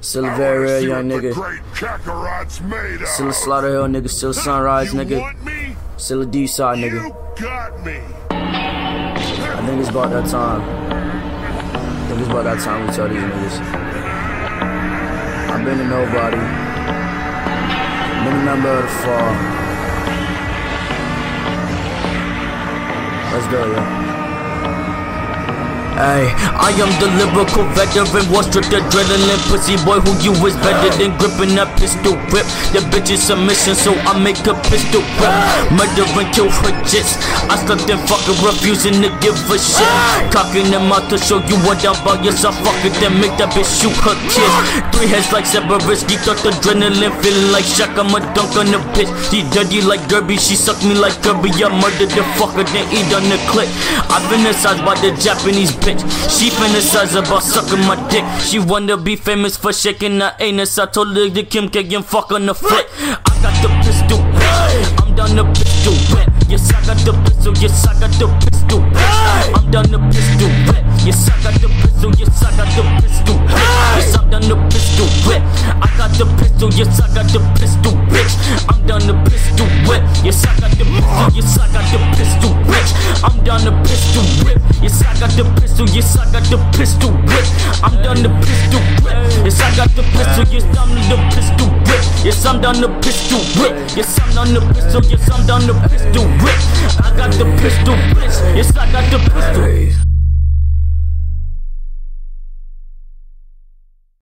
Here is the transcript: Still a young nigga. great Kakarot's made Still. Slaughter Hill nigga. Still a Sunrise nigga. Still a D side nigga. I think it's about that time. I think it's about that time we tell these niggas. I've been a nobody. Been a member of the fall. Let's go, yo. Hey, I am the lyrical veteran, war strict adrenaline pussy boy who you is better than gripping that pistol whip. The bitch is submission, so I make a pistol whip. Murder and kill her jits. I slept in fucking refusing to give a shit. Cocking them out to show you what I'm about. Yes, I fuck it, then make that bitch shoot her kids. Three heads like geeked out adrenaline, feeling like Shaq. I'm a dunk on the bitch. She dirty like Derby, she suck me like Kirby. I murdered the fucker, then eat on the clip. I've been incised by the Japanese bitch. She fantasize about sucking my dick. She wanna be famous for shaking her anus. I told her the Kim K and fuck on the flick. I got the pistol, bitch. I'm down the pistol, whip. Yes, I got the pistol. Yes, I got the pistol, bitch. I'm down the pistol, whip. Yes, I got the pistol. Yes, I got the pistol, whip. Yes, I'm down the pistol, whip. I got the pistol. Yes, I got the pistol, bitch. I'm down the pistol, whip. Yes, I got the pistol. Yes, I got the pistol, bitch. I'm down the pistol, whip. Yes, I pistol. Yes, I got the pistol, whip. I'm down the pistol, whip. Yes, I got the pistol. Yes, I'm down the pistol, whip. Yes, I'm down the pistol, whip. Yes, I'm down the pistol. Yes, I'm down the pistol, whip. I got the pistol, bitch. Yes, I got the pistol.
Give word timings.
Still 0.00 0.24
a 0.26 0.80
young 0.80 1.08
nigga. 1.08 1.32
great 1.34 1.60
Kakarot's 1.74 2.60
made 2.60 3.00
Still. 3.06 3.32
Slaughter 3.32 3.68
Hill 3.68 3.86
nigga. 3.86 4.08
Still 4.10 4.30
a 4.30 4.34
Sunrise 4.34 4.92
nigga. 4.92 5.20
Still 5.96 6.22
a 6.22 6.26
D 6.26 6.46
side 6.46 6.78
nigga. 6.78 7.12
I 8.30 9.66
think 9.66 9.80
it's 9.80 9.90
about 9.90 10.10
that 10.10 10.28
time. 10.28 10.62
I 10.62 12.08
think 12.08 12.20
it's 12.20 12.28
about 12.28 12.44
that 12.44 12.60
time 12.60 12.86
we 12.86 12.92
tell 12.92 13.08
these 13.08 13.22
niggas. 13.22 13.60
I've 15.50 15.64
been 15.64 15.80
a 15.80 15.84
nobody. 15.88 16.36
Been 18.24 18.36
a 18.36 18.44
member 18.44 18.68
of 18.68 18.82
the 18.82 18.88
fall. 18.88 19.32
Let's 23.32 23.46
go, 23.48 23.60
yo. 23.66 24.21
Hey, 26.02 26.34
I 26.34 26.74
am 26.82 26.90
the 26.98 27.06
lyrical 27.14 27.62
veteran, 27.78 28.26
war 28.34 28.42
strict 28.42 28.74
adrenaline 28.74 29.38
pussy 29.46 29.78
boy 29.86 30.02
who 30.02 30.10
you 30.18 30.34
is 30.50 30.58
better 30.58 30.90
than 30.98 31.14
gripping 31.14 31.54
that 31.54 31.78
pistol 31.78 32.18
whip. 32.34 32.42
The 32.74 32.82
bitch 32.90 33.14
is 33.14 33.22
submission, 33.22 33.78
so 33.78 33.94
I 34.02 34.18
make 34.18 34.42
a 34.50 34.54
pistol 34.66 34.98
whip. 34.98 35.30
Murder 35.70 36.02
and 36.18 36.26
kill 36.34 36.50
her 36.50 36.74
jits. 36.90 37.14
I 37.46 37.54
slept 37.54 37.86
in 37.86 38.02
fucking 38.10 38.34
refusing 38.42 38.98
to 38.98 39.14
give 39.22 39.38
a 39.46 39.54
shit. 39.54 39.86
Cocking 40.34 40.74
them 40.74 40.90
out 40.90 41.06
to 41.06 41.22
show 41.22 41.38
you 41.46 41.54
what 41.62 41.78
I'm 41.86 41.94
about. 42.02 42.26
Yes, 42.26 42.42
I 42.42 42.50
fuck 42.50 42.82
it, 42.82 42.98
then 42.98 43.22
make 43.22 43.38
that 43.38 43.54
bitch 43.54 43.70
shoot 43.70 43.94
her 44.02 44.18
kids. 44.26 44.58
Three 44.90 45.06
heads 45.06 45.30
like 45.30 45.46
geeked 45.46 46.26
out 46.26 46.42
adrenaline, 46.42 47.14
feeling 47.22 47.54
like 47.54 47.62
Shaq. 47.62 47.94
I'm 47.94 48.10
a 48.10 48.18
dunk 48.34 48.58
on 48.58 48.74
the 48.74 48.82
bitch. 48.90 49.06
She 49.30 49.46
dirty 49.54 49.78
like 49.78 50.02
Derby, 50.10 50.34
she 50.34 50.58
suck 50.58 50.82
me 50.82 50.98
like 50.98 51.14
Kirby. 51.22 51.54
I 51.62 51.70
murdered 51.70 52.10
the 52.10 52.26
fucker, 52.34 52.66
then 52.66 52.90
eat 52.90 53.06
on 53.14 53.22
the 53.30 53.38
clip. 53.46 53.70
I've 54.10 54.26
been 54.26 54.42
incised 54.42 54.82
by 54.82 54.98
the 54.98 55.14
Japanese 55.22 55.70
bitch. 55.78 55.91
She 55.98 56.50
fantasize 56.50 57.14
about 57.18 57.42
sucking 57.42 57.84
my 57.86 57.96
dick. 58.08 58.24
She 58.40 58.58
wanna 58.58 58.96
be 58.96 59.16
famous 59.16 59.56
for 59.56 59.72
shaking 59.72 60.20
her 60.20 60.34
anus. 60.40 60.78
I 60.78 60.86
told 60.86 61.16
her 61.16 61.28
the 61.28 61.42
Kim 61.42 61.68
K 61.68 61.80
and 61.94 62.04
fuck 62.04 62.32
on 62.32 62.46
the 62.46 62.54
flick. 62.54 62.86
I 63.00 63.32
got 63.42 63.54
the 63.62 63.68
pistol, 63.84 64.18
bitch. 64.18 65.02
I'm 65.02 65.14
down 65.14 65.36
the 65.36 65.44
pistol, 65.52 65.94
whip. 66.14 66.28
Yes, 66.48 66.72
I 66.72 66.80
got 66.86 66.98
the 67.04 67.12
pistol. 67.24 67.54
Yes, 67.58 67.86
I 67.86 67.92
got 68.00 68.10
the 68.18 68.28
pistol, 68.40 68.80
bitch. 68.80 69.56
I'm 69.56 69.70
down 69.70 69.90
the 69.90 69.98
pistol, 70.12 70.48
whip. 70.68 70.84
Yes, 71.04 71.28
I 71.28 71.42
got 71.42 71.60
the 71.60 71.68
pistol. 71.68 72.10
Yes, 72.18 72.42
I 72.42 72.56
got 72.56 72.68
the 72.76 72.82
pistol, 73.02 73.36
whip. 73.36 73.58
Yes, 73.96 74.16
I'm 74.16 74.30
down 74.30 74.42
the 74.42 74.56
pistol, 74.70 75.06
whip. 75.26 75.42
I 75.82 75.88
got 75.98 76.10
the 76.16 76.26
pistol. 76.38 76.70
Yes, 76.72 77.00
I 77.00 77.08
got 77.14 77.26
the 77.32 77.40
pistol, 77.58 77.92
bitch. 78.08 78.34
I'm 78.68 78.86
down 78.86 79.02
the 79.06 79.14
pistol, 79.28 79.66
whip. 79.88 80.02
Yes, 80.24 80.44
I 80.46 80.54
got 80.60 80.70
the 80.72 80.84
pistol. 80.84 81.28
Yes, 81.34 81.58
I 81.58 81.66
got 81.72 81.84
the 81.92 81.98
pistol, 82.16 82.50
bitch. 82.70 82.90
I'm 83.24 83.44
down 83.44 83.60
the 83.64 83.72
pistol, 83.82 84.24
whip. 84.44 84.62
Yes, 84.80 85.02
I 85.02 85.11
pistol. 85.86 85.96
Yes, 85.96 86.16
I 86.16 86.32
got 86.32 86.44
the 86.50 86.58
pistol, 86.76 87.10
whip. 87.10 87.46
I'm 87.82 88.02
down 88.02 88.22
the 88.22 88.28
pistol, 88.46 88.80
whip. 89.02 89.16
Yes, 89.44 89.60
I 89.60 89.76
got 89.76 89.88
the 89.96 90.02
pistol. 90.02 90.44
Yes, 90.52 90.76
I'm 90.76 90.90
down 90.90 91.10
the 91.10 91.28
pistol, 91.34 91.68
whip. 91.68 92.24
Yes, 92.24 92.46
I'm 92.46 92.60
down 92.60 92.80
the 92.80 92.88
pistol, 93.00 93.38
whip. 93.60 93.96
Yes, 93.96 94.18
I'm 94.20 94.34
down 94.34 94.54
the 94.54 94.60
pistol. 94.74 95.02
Yes, 95.04 95.30
I'm 95.30 95.46
down 95.46 95.66
the 95.66 95.74
pistol, 95.88 96.24
whip. 96.42 96.58
I 97.04 97.16
got 97.16 97.32
the 97.32 97.44
pistol, 97.60 97.94
bitch. 98.14 98.56
Yes, 98.56 98.76
I 98.76 98.90
got 98.92 99.10
the 99.10 99.18
pistol. 99.18 100.11